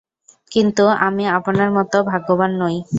[0.51, 2.75] কিন্তু আমি আপনার মতো ভাগ্যবান নই।